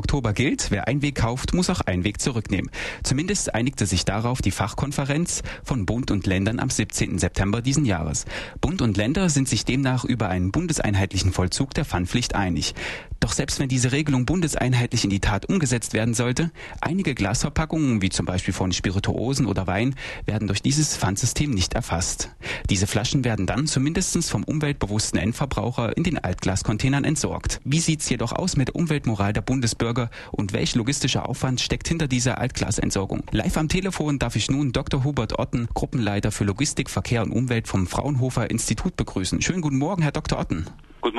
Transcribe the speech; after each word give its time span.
Oktober 0.00 0.32
gilt, 0.32 0.70
wer 0.70 0.88
Einweg 0.88 1.16
kauft, 1.16 1.52
muss 1.52 1.68
auch 1.68 1.82
Einweg 1.82 2.22
zurücknehmen. 2.22 2.70
Zumindest 3.02 3.54
einigte 3.54 3.84
sich 3.84 4.06
darauf 4.06 4.40
die 4.40 4.50
Fachkonferenz 4.50 5.42
von 5.62 5.84
Bund 5.84 6.10
und 6.10 6.26
Ländern 6.26 6.58
am 6.58 6.70
17. 6.70 7.18
September 7.18 7.60
diesen 7.60 7.84
Jahres. 7.84 8.24
Bund 8.62 8.80
und 8.80 8.96
Länder 8.96 9.28
sind 9.28 9.46
sich 9.46 9.66
demnach 9.66 10.06
über 10.06 10.30
einen 10.30 10.52
bundeseinheitlichen 10.52 11.34
Vollzug 11.34 11.74
der 11.74 11.84
Pfandpflicht 11.84 12.34
einig. 12.34 12.74
Doch 13.20 13.32
selbst 13.32 13.60
wenn 13.60 13.68
diese 13.68 13.92
Regelung 13.92 14.24
bundeseinheitlich 14.24 15.04
in 15.04 15.10
die 15.10 15.20
Tat 15.20 15.46
umgesetzt 15.46 15.92
werden 15.92 16.14
sollte, 16.14 16.50
einige 16.80 17.14
Glasverpackungen, 17.14 18.00
wie 18.00 18.08
zum 18.08 18.24
Beispiel 18.24 18.54
von 18.54 18.72
Spirituosen 18.72 19.44
oder 19.46 19.66
Wein, 19.66 19.94
werden 20.24 20.48
durch 20.48 20.62
dieses 20.62 20.96
Pfandsystem 20.96 21.50
nicht 21.50 21.74
erfasst. 21.74 22.30
Diese 22.70 22.86
Flaschen 22.86 23.22
werden 23.22 23.46
dann 23.46 23.66
zumindest 23.66 24.00
vom 24.30 24.42
umweltbewussten 24.42 25.20
Endverbraucher 25.20 25.96
in 25.96 26.02
den 26.02 26.18
Altglascontainern 26.18 27.04
entsorgt. 27.04 27.60
Wie 27.64 27.80
sieht's 27.80 28.08
jedoch 28.08 28.32
aus 28.32 28.56
mit 28.56 28.68
der 28.68 28.76
Umweltmoral 28.76 29.34
der 29.34 29.42
Bundesbürger 29.42 30.10
und 30.32 30.54
welch 30.54 30.74
logistischer 30.74 31.28
Aufwand 31.28 31.60
steckt 31.60 31.86
hinter 31.86 32.08
dieser 32.08 32.38
Altglasentsorgung? 32.38 33.22
Live 33.32 33.58
am 33.58 33.68
Telefon 33.68 34.18
darf 34.18 34.36
ich 34.36 34.50
nun 34.50 34.72
Dr. 34.72 35.04
Hubert 35.04 35.38
Otten, 35.38 35.68
Gruppenleiter 35.74 36.32
für 36.32 36.44
Logistik, 36.44 36.88
Verkehr 36.88 37.22
und 37.22 37.32
Umwelt 37.32 37.68
vom 37.68 37.86
Fraunhofer 37.86 38.50
Institut 38.50 38.96
begrüßen. 38.96 39.42
Schönen 39.42 39.60
guten 39.60 39.78
Morgen, 39.78 40.02
Herr 40.02 40.12
Dr. 40.12 40.38
Otten. 40.38 40.66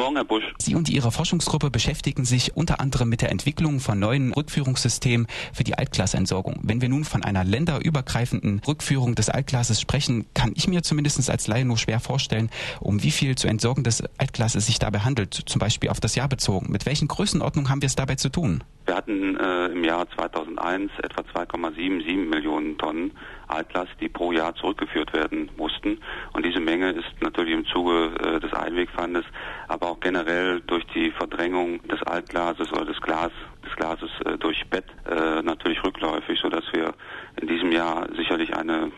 Morgen, 0.01 0.15
Herr 0.15 0.25
Busch. 0.25 0.43
Sie 0.57 0.73
und 0.73 0.89
Ihre 0.89 1.11
Forschungsgruppe 1.11 1.69
beschäftigen 1.69 2.25
sich 2.25 2.57
unter 2.57 2.79
anderem 2.79 3.07
mit 3.07 3.21
der 3.21 3.29
Entwicklung 3.29 3.79
von 3.79 3.99
neuen 3.99 4.33
Rückführungssystemen 4.33 5.27
für 5.53 5.63
die 5.63 5.75
Altglasentsorgung. 5.75 6.59
Wenn 6.63 6.81
wir 6.81 6.89
nun 6.89 7.03
von 7.03 7.23
einer 7.23 7.43
länderübergreifenden 7.43 8.63
Rückführung 8.67 9.13
des 9.13 9.29
Altglases 9.29 9.79
sprechen, 9.79 10.26
kann 10.34 10.53
ich 10.55 10.67
mir 10.67 10.81
zumindest 10.81 11.29
als 11.29 11.45
Laie 11.45 11.65
nur 11.65 11.77
schwer 11.77 11.99
vorstellen, 11.99 12.49
um 12.79 13.03
wie 13.03 13.11
viel 13.11 13.35
zu 13.35 13.48
entsorgen 13.48 13.84
des 13.84 14.03
Altglas 14.17 14.55
es 14.55 14.65
sich 14.65 14.79
dabei 14.79 15.01
handelt, 15.01 15.35
zum 15.35 15.59
Beispiel 15.59 15.91
auf 15.91 15.99
das 15.99 16.15
Jahr 16.15 16.27
bezogen. 16.27 16.71
Mit 16.71 16.87
welchen 16.87 17.07
Größenordnungen 17.07 17.70
haben 17.70 17.83
wir 17.83 17.87
es 17.87 17.95
dabei 17.95 18.15
zu 18.15 18.29
tun? 18.29 18.63
Wir 18.87 18.95
hatten 18.95 19.37
äh, 19.37 19.67
im 19.67 19.83
Jahr 19.83 20.09
2001 20.09 20.91
etwa 21.04 21.21
2,77 21.21 22.27
Millionen 22.27 22.76
Tonnen 22.79 23.11
Altglas, 23.48 23.87
die 23.99 24.09
pro 24.09 24.31
Jahr 24.31 24.55
zurückgeführt 24.55 25.13
werden 25.13 25.51
mussten. 25.57 25.99
Und 26.33 26.43
diese 26.45 26.59
Menge 26.59 26.89
ist 26.91 27.20
natürlich 27.52 27.66
im 27.66 27.66
Zuge 27.66 28.12
äh, 28.20 28.40
des 28.40 28.54
Einwegpfandes, 28.54 29.26
aber 29.68 29.91
auch 29.91 29.99
generell 29.99 30.62
durch 30.62 30.85
die 30.94 31.12
Verdrängung 31.12 31.82
des 31.88 32.02
Altglases 32.04 32.71
oder 32.71 32.85
des 32.85 32.99
Glas 33.02 33.32
des 33.63 33.76
Glases 33.76 34.10
äh, 34.26 34.38
durch 34.38 34.66
Bett 34.70 34.85
äh, 35.05 35.41
natürlich 35.41 35.84
rückläufig, 35.84 36.40
sodass 36.40 36.63
wir 36.74 36.94
in 37.40 37.48
diesem 37.48 37.72
Jahr 37.72 38.07
sicherlich 38.16 38.55
eine 38.55 38.91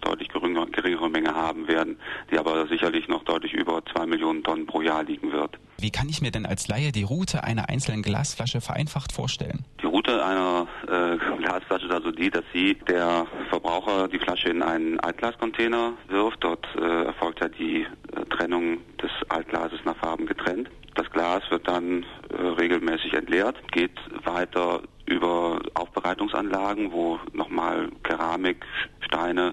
deutlich 0.00 0.28
geringere, 0.28 0.66
geringere 0.66 1.08
Menge 1.08 1.34
haben 1.34 1.68
werden, 1.68 1.98
die 2.30 2.38
aber 2.38 2.66
sicherlich 2.66 3.08
noch 3.08 3.24
deutlich 3.24 3.52
über 3.52 3.82
zwei 3.92 4.06
Millionen 4.06 4.42
Tonnen 4.42 4.66
pro 4.66 4.82
Jahr 4.82 5.04
liegen 5.04 5.32
wird. 5.32 5.58
Wie 5.78 5.90
kann 5.90 6.08
ich 6.08 6.20
mir 6.20 6.32
denn 6.32 6.46
als 6.46 6.66
Laie 6.66 6.90
die 6.90 7.04
Route 7.04 7.44
einer 7.44 7.68
einzelnen 7.68 8.02
Glasflasche 8.02 8.60
vereinfacht 8.60 9.12
vorstellen? 9.12 9.64
Route 9.98 10.24
einer 10.24 10.68
äh, 10.86 11.16
Glasflasche 11.38 11.86
ist 11.86 11.92
also 11.92 12.12
die, 12.12 12.30
dass 12.30 12.44
sie 12.52 12.74
der 12.88 13.26
Verbraucher 13.48 14.06
die 14.06 14.20
Flasche 14.20 14.48
in 14.48 14.62
einen 14.62 15.00
Altglascontainer 15.00 15.94
wirft. 16.06 16.44
Dort 16.44 16.64
äh, 16.76 17.06
erfolgt 17.06 17.40
ja 17.40 17.48
die 17.48 17.82
äh, 17.82 18.24
Trennung 18.30 18.78
des 19.02 19.10
Altglases 19.28 19.80
nach 19.84 19.96
Farben 19.96 20.26
getrennt. 20.26 20.70
Das 20.94 21.10
Glas 21.10 21.42
wird 21.50 21.66
dann 21.66 22.06
äh, 22.30 22.40
regelmäßig 22.40 23.14
entleert, 23.14 23.56
geht 23.72 23.98
weiter 24.24 24.82
über 25.06 25.58
Aufbereitungsanlagen, 25.74 26.92
wo 26.92 27.18
nochmal 27.32 27.88
Keramik, 28.04 28.64
Steine 29.00 29.52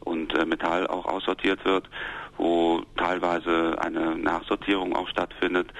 und 0.00 0.34
äh, 0.34 0.44
Metall 0.44 0.86
auch 0.86 1.06
aussortiert 1.06 1.64
wird, 1.64 1.88
wo 2.36 2.82
teilweise 2.98 3.74
eine 3.80 4.16
Nachsortierung 4.16 4.94
auch 4.94 5.08
stattfindet, 5.08 5.72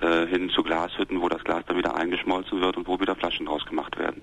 äh, 0.00 0.26
hin 0.26 0.50
zu 0.50 0.62
Glashütten, 0.62 1.20
wo 1.20 1.28
das 1.28 1.42
Glas 1.44 1.64
dann 1.66 1.76
wieder 1.76 1.94
eingeschmolzen 1.94 2.60
wird 2.60 2.76
und 2.76 2.86
wo 2.86 2.98
wieder 3.00 3.14
Flaschen 3.14 3.46
draus 3.46 3.64
gemacht 3.66 3.98
werden. 3.98 4.22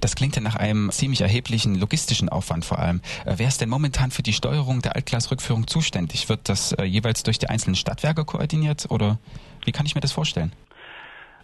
Das 0.00 0.14
klingt 0.14 0.36
ja 0.36 0.42
nach 0.42 0.56
einem 0.56 0.90
ziemlich 0.90 1.20
erheblichen 1.20 1.74
logistischen 1.74 2.28
Aufwand 2.28 2.64
vor 2.64 2.78
allem. 2.78 3.00
Äh, 3.24 3.34
wer 3.36 3.48
ist 3.48 3.60
denn 3.60 3.68
momentan 3.68 4.10
für 4.10 4.22
die 4.22 4.32
Steuerung 4.32 4.82
der 4.82 4.96
Altglasrückführung 4.96 5.66
zuständig? 5.66 6.28
Wird 6.28 6.48
das 6.48 6.72
äh, 6.72 6.84
jeweils 6.84 7.22
durch 7.22 7.38
die 7.38 7.48
einzelnen 7.48 7.76
Stadtwerke 7.76 8.24
koordiniert 8.24 8.86
oder 8.90 9.18
wie 9.64 9.72
kann 9.72 9.86
ich 9.86 9.94
mir 9.94 10.00
das 10.00 10.12
vorstellen? 10.12 10.52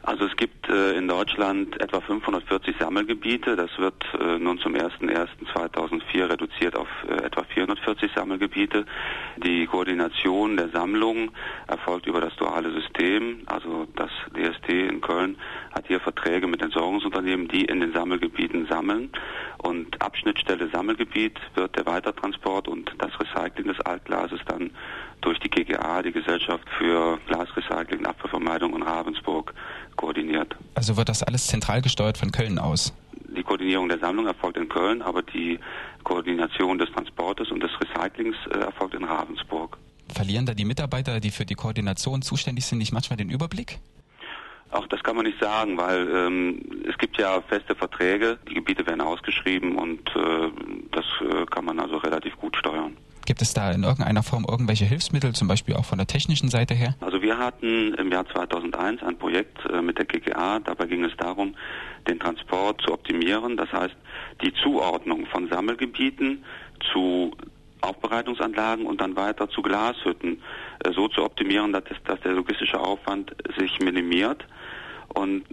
Also 0.03 0.25
es 0.25 0.37
gibt 0.37 0.69
äh, 0.69 0.93
in 0.93 1.09
Deutschland 1.09 1.79
etwa 1.81 2.01
540 2.01 2.77
Sammelgebiete. 2.79 3.55
Das 3.55 3.71
wird 3.79 4.03
äh, 4.19 4.39
nun 4.39 4.59
zum 4.59 4.75
01.01.2004 4.75 6.31
reduziert 6.31 6.75
auf 6.75 6.89
äh, 7.07 7.23
etwa 7.25 7.43
440 7.43 8.11
Sammelgebiete. 8.15 8.87
Die 9.37 9.67
Koordination 9.67 10.57
der 10.57 10.71
Sammlung 10.71 11.33
erfolgt 11.67 12.07
über 12.07 12.21
das 12.23 12.35
duale 12.37 12.73
System. 12.73 13.43
Also 13.47 13.87
das 13.95 14.11
DST 14.35 14.69
in 14.71 15.03
Köln 15.03 15.37
hat 15.75 15.87
hier 15.87 16.01
Verträge 16.01 16.47
mit 16.47 16.63
Entsorgungsunternehmen, 16.63 17.49
die 17.49 17.67
in 17.67 17.81
den 17.81 17.93
Sammelgebieten 17.93 18.67
sammeln. 18.69 19.11
Und 19.59 20.01
Abschnittstelle 20.01 20.71
Sammelgebiet 20.71 21.39
wird 21.55 21.77
der 21.77 21.85
Weitertransport 21.85 22.69
und 22.69 22.91
das 22.99 23.11
Recycling 23.21 23.69
des 23.69 23.81
Altglases 23.81 24.41
dann 24.47 24.71
durch 25.21 25.39
die 25.41 25.51
GGA, 25.51 26.03
die 26.03 26.13
Gesellschaft 26.13 26.67
für 26.79 27.19
Glasrecycling, 27.27 28.07
Abfallvermeidung 28.07 28.75
in 28.77 28.83
Ravensburg, 28.83 29.55
koordiniert. 29.97 30.55
Also 30.75 30.97
wird 30.97 31.09
das 31.09 31.23
alles 31.23 31.47
zentral 31.47 31.83
gesteuert 31.83 32.19
von 32.19 32.33
Köln 32.33 32.59
aus? 32.59 32.95
Die 33.37 33.43
Koordinierung 33.43 33.89
der 33.89 33.99
Sammlung 33.99 34.27
erfolgt 34.27 34.57
in 34.57 34.69
Köln, 34.69 35.03
aber 35.03 35.23
die 35.23 35.59
Koordination 36.03 36.79
des 36.79 36.91
Transportes 36.93 37.51
und 37.51 37.63
des 37.63 37.71
Recyclings 37.81 38.37
äh, 38.53 38.59
erfolgt 38.59 38.95
in 38.95 39.05
Ravensburg. 39.05 39.79
Verlieren 40.13 40.47
da 40.47 40.55
die 40.55 40.65
Mitarbeiter, 40.65 41.21
die 41.21 41.31
für 41.31 41.45
die 41.45 41.55
Koordination 41.55 42.23
zuständig 42.23 42.67
sind, 42.67 42.79
nicht 42.79 42.93
manchmal 42.93 43.17
den 43.17 43.31
Überblick? 43.31 43.79
Auch 44.73 44.87
das 44.87 45.03
kann 45.03 45.17
man 45.17 45.27
nicht 45.27 45.41
sagen, 45.41 45.77
weil 45.77 46.09
ähm, 46.09 46.61
es 46.89 46.97
gibt 46.97 47.19
ja 47.19 47.41
feste 47.43 47.75
Verträge, 47.75 48.39
die 48.49 48.55
Gebiete 48.55 48.87
werden 48.87 49.01
ausgeschrieben 49.01 49.77
und 49.77 50.09
äh, 50.15 50.51
das 50.93 51.05
äh, 51.21 51.45
kann 51.47 51.65
man 51.65 51.81
also 51.81 51.97
relativ. 51.97 52.20
Gibt 53.41 53.49
es 53.49 53.55
da 53.55 53.73
in 53.73 53.85
irgendeiner 53.85 54.23
Form 54.23 54.45
irgendwelche 54.47 54.85
Hilfsmittel, 54.85 55.33
zum 55.33 55.49
Beispiel 55.49 55.75
auch 55.75 55.87
von 55.87 55.97
der 55.97 56.07
technischen 56.07 56.51
Seite 56.51 56.75
her? 56.75 56.95
Also 57.01 57.23
wir 57.23 57.39
hatten 57.39 57.95
im 57.95 58.13
Jahr 58.13 58.27
2001 58.27 59.03
ein 59.03 59.17
Projekt 59.17 59.65
äh, 59.65 59.81
mit 59.81 59.97
der 59.97 60.05
GGA. 60.05 60.59
Dabei 60.59 60.85
ging 60.85 61.03
es 61.05 61.17
darum, 61.17 61.55
den 62.07 62.21
Transport 62.21 62.83
zu 62.83 62.93
optimieren. 62.93 63.57
Das 63.57 63.73
heißt, 63.73 63.97
die 64.43 64.53
Zuordnung 64.63 65.25
von 65.25 65.49
Sammelgebieten 65.49 66.45
zu 66.93 67.31
Aufbereitungsanlagen 67.81 68.85
und 68.85 69.01
dann 69.01 69.17
weiter 69.17 69.49
zu 69.49 69.63
Glashütten 69.63 70.43
äh, 70.85 70.93
so 70.93 71.09
zu 71.09 71.25
optimieren, 71.25 71.73
dass, 71.73 71.85
dass 72.05 72.21
der 72.21 72.33
logistische 72.33 72.79
Aufwand 72.79 73.35
sich 73.57 73.81
minimiert. 73.81 74.45
Und 75.15 75.45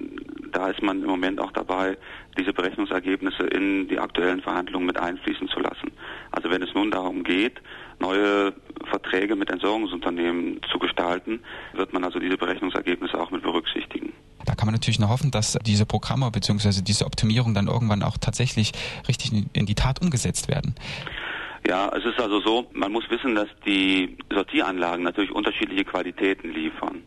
da 0.52 0.70
ist 0.70 0.82
man 0.82 1.02
im 1.02 1.08
Moment 1.08 1.40
auch 1.40 1.52
dabei, 1.52 1.98
diese 2.38 2.54
Berechnungsergebnisse 2.54 3.44
in 3.44 3.88
die 3.88 3.98
aktuellen 3.98 4.42
Verhandlungen 4.42 4.86
mit 4.86 5.00
einfließen 5.00 5.48
zu 5.48 5.60
lassen. 5.60 5.92
Also 6.38 6.52
wenn 6.52 6.62
es 6.62 6.72
nun 6.76 6.92
darum 6.92 7.24
geht, 7.24 7.60
neue 8.00 8.54
Verträge 8.92 9.36
mit 9.36 9.50
Entsorgungsunternehmen 9.50 10.62
zu 10.72 10.78
gestalten, 10.78 11.40
wird 11.74 11.94
man 11.94 12.04
also 12.04 12.20
diese 12.20 12.38
Berechnungsergebnisse 12.38 13.20
auch 13.20 13.32
mit 13.32 13.42
berücksichtigen. 13.42 14.14
Da 14.46 14.54
kann 14.54 14.68
man 14.68 14.76
natürlich 14.76 15.00
nur 15.00 15.10
hoffen, 15.10 15.32
dass 15.32 15.58
diese 15.66 15.88
Programme 15.88 16.30
bzw. 16.30 16.84
diese 16.84 17.08
Optimierung 17.08 17.56
dann 17.56 17.66
irgendwann 17.66 18.04
auch 18.04 18.20
tatsächlich 18.20 18.74
richtig 19.08 19.32
in 19.54 19.66
die 19.66 19.74
Tat 19.74 20.00
umgesetzt 20.00 20.48
werden. 20.48 20.76
Ja, 21.68 21.90
es 21.98 22.06
ist 22.06 22.20
also 22.20 22.40
so, 22.42 22.68
man 22.72 22.92
muss 22.92 23.10
wissen, 23.10 23.34
dass 23.34 23.48
die 23.66 24.16
Sortieranlagen 24.32 25.04
natürlich 25.04 25.32
unterschiedliche 25.32 25.86
Qualitäten 25.86 26.54
liefern. 26.54 27.02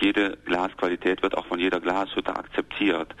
Jede 0.00 0.36
Glasqualität 0.44 1.22
wird 1.22 1.36
auch 1.36 1.46
von 1.46 1.58
jeder 1.58 1.80
Glashütte 1.80 2.34
akzeptiert. 2.34 3.14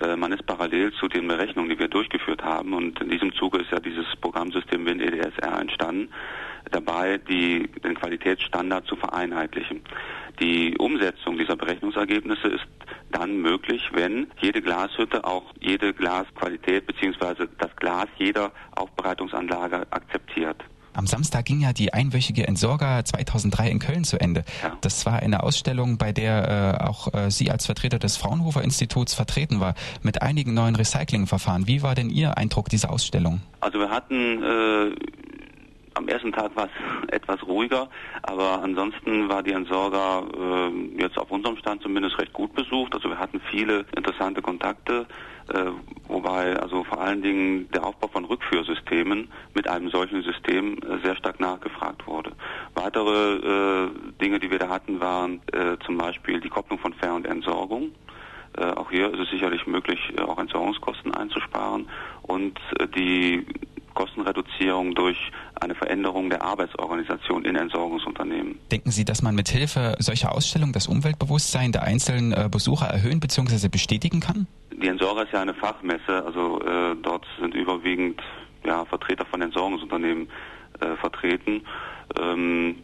Äh, 0.00 0.16
man 0.16 0.32
ist 0.32 0.46
parallel 0.46 0.92
zu 0.92 1.08
den 1.08 1.28
Berechnungen, 1.28 1.70
die 1.70 1.78
wir 1.78 1.88
durchgeführt 1.88 2.42
haben, 2.42 2.74
und 2.74 3.00
in 3.00 3.08
diesem 3.08 3.32
Zuge 3.34 3.58
ist 3.58 3.70
ja 3.70 3.80
dieses 3.80 4.06
Programmsystem 4.20 4.84
WIN 4.84 5.00
EDSR 5.00 5.60
entstanden, 5.60 6.08
dabei 6.70 7.18
die, 7.18 7.68
den 7.84 7.94
Qualitätsstandard 7.94 8.86
zu 8.86 8.96
vereinheitlichen. 8.96 9.82
Die 10.40 10.76
Umsetzung 10.76 11.38
dieser 11.38 11.56
Berechnungsergebnisse 11.56 12.48
ist 12.48 12.66
dann 13.10 13.40
möglich, 13.40 13.88
wenn 13.92 14.26
jede 14.40 14.60
Glashütte 14.60 15.24
auch 15.24 15.54
jede 15.60 15.94
Glasqualität 15.94 16.86
bzw. 16.86 17.46
das 17.58 17.74
Glas 17.76 18.08
jeder 18.18 18.52
Aufbereitungsanlage 18.74 19.86
akzeptiert. 19.90 20.62
Am 21.06 21.10
Samstag 21.10 21.44
ging 21.44 21.60
ja 21.60 21.72
die 21.72 21.94
einwöchige 21.94 22.48
Entsorger 22.48 23.04
2003 23.04 23.70
in 23.70 23.78
Köln 23.78 24.02
zu 24.02 24.20
Ende. 24.20 24.42
Ja. 24.60 24.76
Das 24.80 25.06
war 25.06 25.20
eine 25.20 25.44
Ausstellung, 25.44 25.98
bei 25.98 26.10
der 26.10 26.80
äh, 26.80 26.84
auch 26.84 27.14
äh, 27.14 27.30
Sie 27.30 27.48
als 27.48 27.64
Vertreter 27.64 28.00
des 28.00 28.16
Fraunhofer 28.16 28.64
Instituts 28.64 29.14
vertreten 29.14 29.60
war, 29.60 29.76
mit 30.02 30.20
einigen 30.20 30.52
neuen 30.52 30.74
Recyclingverfahren. 30.74 31.68
Wie 31.68 31.80
war 31.84 31.94
denn 31.94 32.10
Ihr 32.10 32.36
Eindruck 32.36 32.70
dieser 32.70 32.90
Ausstellung? 32.90 33.40
Also 33.60 33.78
wir 33.78 33.88
hatten 33.88 34.42
äh, 34.42 34.96
am 35.96 36.08
ersten 36.08 36.32
Tag 36.32 36.54
war 36.56 36.66
es 36.66 37.08
etwas 37.12 37.42
ruhiger, 37.46 37.88
aber 38.22 38.60
ansonsten 38.62 39.28
war 39.28 39.42
die 39.42 39.52
Entsorger 39.52 40.24
äh, 40.34 41.00
jetzt 41.00 41.18
auf 41.18 41.30
unserem 41.30 41.56
Stand 41.56 41.82
zumindest 41.82 42.18
recht 42.18 42.32
gut 42.32 42.52
besucht. 42.54 42.94
Also 42.94 43.08
wir 43.08 43.18
hatten 43.18 43.40
viele 43.50 43.84
interessante 43.96 44.42
Kontakte, 44.42 45.06
äh, 45.54 45.70
wobei 46.08 46.56
also 46.56 46.84
vor 46.84 47.00
allen 47.00 47.22
Dingen 47.22 47.70
der 47.70 47.84
Aufbau 47.84 48.08
von 48.08 48.24
Rückführsystemen 48.24 49.28
mit 49.66 49.74
einem 49.74 49.90
solchen 49.90 50.22
System 50.22 50.78
äh, 50.78 51.04
sehr 51.04 51.16
stark 51.16 51.40
nachgefragt 51.40 52.06
wurde. 52.06 52.32
Weitere 52.74 53.86
äh, 53.86 53.90
Dinge, 54.20 54.38
die 54.38 54.50
wir 54.50 54.60
da 54.60 54.68
hatten, 54.68 55.00
waren 55.00 55.40
äh, 55.52 55.76
zum 55.84 55.98
Beispiel 55.98 56.40
die 56.40 56.48
Kopplung 56.48 56.78
von 56.78 56.92
Fähr- 56.94 57.14
und 57.14 57.26
Entsorgung 57.26 57.90
Äh, 58.58 58.72
auch 58.80 58.90
hier 58.90 59.12
ist 59.12 59.20
es 59.20 59.28
sicherlich 59.28 59.66
möglich, 59.66 60.00
äh, 60.16 60.22
auch 60.22 60.38
Entsorgungskosten 60.38 61.12
einzusparen 61.12 61.88
und 62.22 62.58
äh, 62.78 62.86
die 62.88 63.44
Kostenreduzierung 63.92 64.94
durch 64.94 65.18
eine 65.60 65.74
Veränderung 65.74 66.30
der 66.30 66.42
Arbeitsorganisation 66.42 67.44
in 67.44 67.56
Entsorgungsunternehmen. 67.56 68.58
Denken 68.70 68.90
Sie, 68.92 69.04
dass 69.04 69.20
man 69.20 69.34
mit 69.34 69.48
Hilfe 69.48 69.96
solcher 69.98 70.32
Ausstellungen 70.32 70.72
das 70.72 70.86
Umweltbewusstsein 70.86 71.72
der 71.72 71.82
einzelnen 71.82 72.50
Besucher 72.50 72.86
erhöhen 72.86 73.20
bzw. 73.20 73.68
bestätigen 73.68 74.20
kann? 74.20 74.46
Die 74.82 74.88
Entsorger 74.88 75.22
ist 75.24 75.32
ja 75.32 75.40
eine 75.40 75.54
Fachmesse, 75.54 76.24
also 76.24 76.60
äh, 76.60 76.94
dort 77.02 77.24
sind 77.40 77.54
überwiegend 77.54 78.20
ja, 78.66 78.84
Vertreter 78.84 79.24
von 79.26 79.40
Entsorgungsunternehmen 79.42 80.28
äh, 80.80 80.96
vertreten. 80.96 81.62
Ähm, 82.20 82.76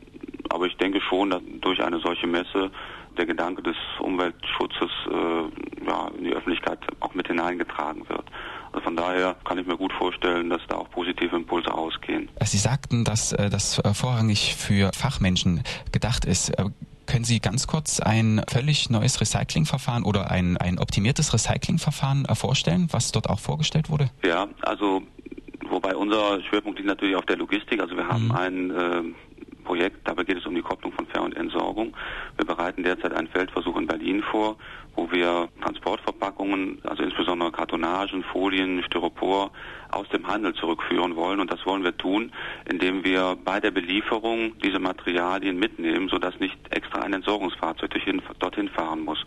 aber 0.49 0.67
ich 0.67 0.77
denke 0.77 1.01
schon, 1.01 1.31
dass 1.31 1.43
durch 1.61 1.83
eine 1.83 2.01
solche 2.01 2.27
Messe 2.27 2.71
der 3.17 3.27
Gedanke 3.27 3.63
des 3.63 3.77
Umweltschutzes 4.01 4.91
äh, 5.11 5.87
ja, 5.87 6.09
in 6.17 6.25
die 6.25 6.33
Öffentlichkeit 6.33 6.79
auch 7.01 7.15
mit 7.15 7.29
hineingetragen 7.29 8.09
wird. 8.09 8.25
Also 8.73 8.85
von 8.85 8.97
daher 8.97 9.37
kann 9.45 9.59
ich 9.59 9.67
mir 9.67 9.77
gut 9.77 9.93
vorstellen, 9.93 10.49
dass 10.49 10.63
da 10.69 10.77
auch 10.77 10.91
positive 10.91 11.37
Impulse 11.37 11.73
ausgehen. 11.73 12.31
Sie 12.43 12.59
sagten, 12.59 13.05
dass 13.05 13.33
äh, 13.33 13.51
das 13.51 13.79
äh, 13.79 13.93
vorrangig 13.93 14.55
für 14.57 14.91
Fachmenschen 14.95 15.63
gedacht 15.93 16.25
ist. 16.25 16.51
Äh, 16.59 16.71
können 17.07 17.25
Sie 17.25 17.41
ganz 17.41 17.67
kurz 17.67 18.01
ein 18.01 18.43
völlig 18.49 18.89
neues 18.89 19.21
Recyclingverfahren 19.21 20.05
oder 20.05 20.31
ein, 20.31 20.57
ein 20.57 20.79
optimiertes 20.79 21.35
Recyclingverfahren 21.35 22.27
vorstellen, 22.35 22.89
was 22.91 23.13
dort 23.13 23.29
auch 23.29 23.41
vorgestellt 23.41 23.91
wurde? 23.91 24.09
Ja, 24.25 24.47
also 24.63 25.03
wobei 25.73 25.97
unser 25.97 26.41
Schwerpunkt 26.43 26.79
liegt 26.79 26.89
natürlich 26.89 27.17
auf 27.17 27.27
der 27.27 27.37
Logistik. 27.37 27.81
Also 27.81 27.97
wir 27.97 28.07
haben 28.07 28.27
mhm. 28.27 28.33
ein 28.33 28.71
äh, 28.71 29.03
Projekt, 29.65 30.07
dabei 30.07 30.25
geht 30.25 30.39
es 30.39 30.47
um 30.47 30.55
die 30.55 30.63
Kopplung 30.63 30.93
von 30.93 31.07
Ver- 31.07 31.23
und 31.23 31.37
Entsorgung. 31.37 31.97
Wir 32.37 32.45
bereiten 32.45 32.83
derzeit 32.83 33.15
einen 33.15 33.29
Feldversuch 33.29 33.77
in 33.77 33.87
Berlin 33.87 34.23
vor, 34.23 34.57
wo 34.95 35.11
wir 35.11 35.49
Transportverpackungen, 35.63 36.81
also 36.85 37.03
insbesondere 37.03 37.51
Kartonagen, 37.51 38.23
Folien, 38.25 38.83
Styropor 38.85 39.51
aus 39.91 40.09
dem 40.09 40.27
Handel 40.27 40.55
zurückführen 40.55 41.17
wollen. 41.17 41.41
Und 41.41 41.51
das 41.51 41.65
wollen 41.65 41.85
wir 41.85 41.97
tun, 41.97 42.33
indem 42.69 43.05
wir 43.05 43.37
bei 43.45 43.61
der 43.61 43.71
Belieferung 43.71 44.59
diese 44.59 44.79
Materialien 44.79 45.59
mitnehmen, 45.59 46.09
sodass 46.09 46.39
nicht 46.41 46.59
extra 46.71 47.01
ein 47.01 47.13
Entsorgungsfahrzeug 47.13 47.91
dorthin 48.39 48.69
fahren 48.69 49.05
muss. 49.05 49.25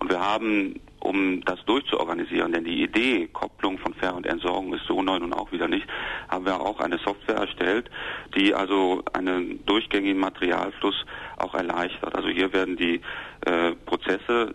Und 0.00 0.10
wir 0.10 0.20
haben 0.20 0.80
um 1.04 1.42
das 1.42 1.62
durchzuorganisieren. 1.66 2.52
Denn 2.52 2.64
die 2.64 2.82
Idee, 2.82 3.28
Kopplung 3.32 3.78
von 3.78 3.94
Ver- 3.94 4.16
und 4.16 4.26
Entsorgung 4.26 4.72
ist 4.74 4.86
so 4.86 5.02
neu 5.02 5.18
nun 5.18 5.32
auch 5.32 5.52
wieder 5.52 5.68
nicht, 5.68 5.86
haben 6.28 6.46
wir 6.46 6.60
auch 6.60 6.80
eine 6.80 6.98
Software 6.98 7.36
erstellt, 7.36 7.90
die 8.36 8.54
also 8.54 9.02
einen 9.12 9.64
durchgängigen 9.66 10.18
Materialfluss 10.18 11.04
auch 11.36 11.54
erleichtert. 11.54 12.16
Also 12.16 12.28
hier 12.28 12.52
werden 12.52 12.76
die 12.76 13.00
äh, 13.46 13.72
Prozesse 13.84 14.54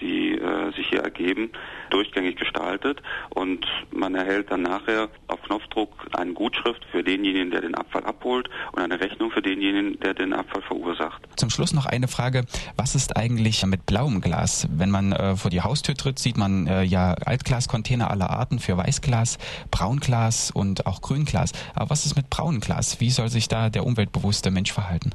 die 0.00 0.38
äh, 0.38 0.72
sich 0.74 0.88
hier 0.88 1.00
ergeben, 1.00 1.50
durchgängig 1.90 2.36
gestaltet 2.36 3.02
und 3.30 3.66
man 3.90 4.14
erhält 4.14 4.50
dann 4.50 4.62
nachher 4.62 5.08
auf 5.28 5.42
Knopfdruck 5.42 5.90
eine 6.12 6.32
Gutschrift 6.32 6.84
für 6.90 7.02
denjenigen, 7.02 7.50
der 7.50 7.62
den 7.62 7.74
Abfall 7.74 8.04
abholt 8.04 8.48
und 8.72 8.82
eine 8.82 9.00
Rechnung 9.00 9.30
für 9.30 9.42
denjenigen, 9.42 9.98
der 10.00 10.14
den 10.14 10.32
Abfall 10.32 10.62
verursacht. 10.62 11.22
Zum 11.36 11.50
Schluss 11.50 11.72
noch 11.72 11.86
eine 11.86 12.08
Frage. 12.08 12.44
Was 12.76 12.94
ist 12.94 13.16
eigentlich 13.16 13.64
mit 13.66 13.86
blauem 13.86 14.20
Glas? 14.20 14.68
Wenn 14.70 14.90
man 14.90 15.12
äh, 15.12 15.36
vor 15.36 15.50
die 15.50 15.62
Haustür 15.62 15.94
tritt, 15.94 16.18
sieht 16.18 16.36
man 16.36 16.66
äh, 16.66 16.82
ja 16.82 17.14
Altglascontainer 17.14 18.10
aller 18.10 18.30
Arten 18.30 18.58
für 18.58 18.76
Weißglas, 18.76 19.38
Braunglas 19.70 20.50
und 20.50 20.86
auch 20.86 21.00
Grünglas. 21.00 21.52
Aber 21.74 21.90
was 21.90 22.06
ist 22.06 22.16
mit 22.16 22.30
braunem 22.30 22.60
Glas? 22.60 23.00
Wie 23.00 23.10
soll 23.10 23.28
sich 23.28 23.48
da 23.48 23.70
der 23.70 23.84
umweltbewusste 23.84 24.50
Mensch 24.50 24.72
verhalten? 24.72 25.10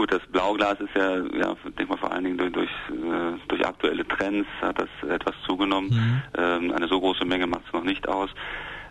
Gut, 0.00 0.12
das 0.12 0.22
Blauglas 0.32 0.80
ist 0.80 0.94
ja, 0.94 1.18
ja 1.18 1.54
denke 1.76 1.92
mal 1.92 1.98
vor 1.98 2.10
allen 2.10 2.24
Dingen 2.24 2.38
durch, 2.38 2.52
durch, 2.52 2.70
äh, 2.88 3.38
durch 3.48 3.66
aktuelle 3.66 4.08
Trends 4.08 4.48
hat 4.62 4.78
das 4.80 4.88
etwas 5.10 5.34
zugenommen. 5.46 5.90
Mhm. 5.90 6.22
Ähm, 6.42 6.72
eine 6.72 6.88
so 6.88 6.98
große 6.98 7.26
Menge 7.26 7.46
macht 7.46 7.64
es 7.66 7.72
noch 7.74 7.84
nicht 7.84 8.08
aus. 8.08 8.30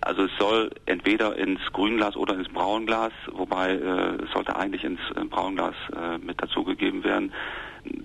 Also 0.02 0.26
es 0.26 0.32
soll 0.38 0.70
entweder 0.86 1.36
ins 1.36 1.62
Grünglas 1.74 2.16
oder 2.16 2.36
ins 2.36 2.48
Braunglas, 2.50 3.12
wobei 3.32 3.72
äh, 3.72 4.24
es 4.24 4.32
sollte 4.36 4.56
eigentlich 4.56 4.84
ins 4.84 5.00
äh, 5.16 5.26
Braunglas 5.26 5.74
äh, 5.96 6.20
mit 6.20 6.40
dazugegeben 6.40 7.04
werden. 7.04 7.34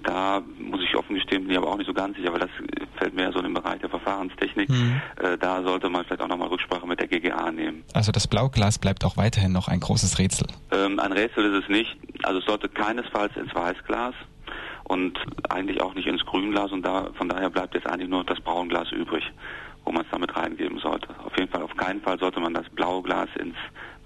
Da 0.03 0.41
muss 0.59 0.81
ich 0.83 0.97
offen 0.97 1.15
gestehen, 1.15 1.43
bin 1.43 1.51
ich 1.51 1.59
aber 1.59 1.69
auch 1.69 1.77
nicht 1.77 1.89
so 1.89 1.93
ganz 1.93 2.17
sicher, 2.17 2.33
weil 2.33 2.41
das 2.41 2.51
fällt 2.97 3.15
mehr 3.15 3.33
so 3.33 3.39
in 3.39 3.45
den 3.45 3.55
Bereich 3.55 3.81
der 3.81 3.91
Verfahrenstechnik. 3.91 4.71
Mhm. 4.71 5.03
Äh, 5.17 5.37
da 5.37 5.63
sollte 5.63 5.91
man 5.91 6.05
vielleicht 6.05 6.23
auch 6.23 6.29
nochmal 6.29 6.49
Rücksprache 6.49 6.87
mit 6.87 7.01
der 7.01 7.09
GGA 7.09 7.51
nehmen. 7.51 7.85
Also 7.93 8.13
das 8.13 8.27
Blauglas 8.27 8.79
bleibt 8.79 9.05
auch 9.05 9.17
weiterhin 9.17 9.53
noch 9.53 9.69
ein 9.69 9.81
großes 9.81 10.19
Rätsel. 10.19 10.47
Ähm, 10.71 10.99
ein 10.99 11.13
Rätsel 11.13 11.45
ist 11.45 11.65
es 11.65 11.69
nicht. 11.69 11.97
Also 12.25 12.41
es 12.41 12.47
sollte 12.47 12.69
keinesfalls 12.69 13.37
ins 13.37 13.55
Weißglas 13.55 14.15
und 14.85 15.19
eigentlich 15.49 15.81
auch 15.83 15.95
nicht 15.95 16.07
ins 16.07 16.25
Grünglas 16.25 16.73
und 16.73 16.83
da, 16.83 17.11
von 17.17 17.29
daher 17.29 17.51
bleibt 17.51 17.75
jetzt 17.75 17.87
eigentlich 17.87 18.09
nur 18.09 18.25
das 18.25 18.41
Braunglas 18.41 18.91
übrig, 18.93 19.25
wo 19.85 19.93
man 19.93 20.03
es 20.03 20.11
damit 20.11 20.35
reingeben 20.37 20.79
sollte. 20.79 21.09
Auf 21.25 21.37
jeden 21.39 21.51
Fall, 21.51 21.63
auf 21.63 21.77
keinen 21.77 22.01
Fall 22.01 22.19
sollte 22.19 22.41
man 22.41 22.55
das 22.55 22.69
blaue 22.71 23.03
Glas 23.03 23.29
ins 23.39 23.57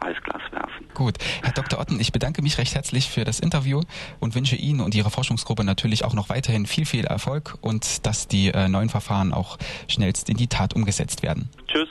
Weißglas 0.01 0.43
werfen. 0.53 0.87
Gut. 0.95 1.17
Herr 1.43 1.53
Dr. 1.53 1.81
Otten, 1.81 1.99
ich 1.99 2.13
bedanke 2.13 2.43
mich 2.43 2.59
recht 2.59 2.75
herzlich 2.75 3.09
für 3.09 3.25
das 3.25 3.41
Interview 3.41 3.83
und 4.21 4.35
wünsche 4.35 4.57
Ihnen 4.57 4.81
und 4.81 4.95
Ihrer 4.95 5.11
Forschungsgruppe 5.11 5.65
natürlich 5.65 6.05
auch 6.05 6.15
noch 6.15 6.29
weiterhin 6.29 6.67
viel, 6.67 6.87
viel 6.87 7.05
Erfolg 7.05 7.59
und 7.61 8.07
dass 8.07 8.29
die 8.29 8.49
äh, 8.49 8.69
neuen 8.69 8.89
Verfahren 8.89 9.33
auch 9.33 9.59
schnellst 9.89 10.29
in 10.31 10.37
die 10.37 10.47
Tat 10.47 10.75
umgesetzt 10.75 11.23
werden. 11.23 11.49
Tschüss. 11.67 11.89